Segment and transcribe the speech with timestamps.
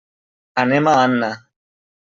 [0.63, 1.33] Anem a Anna.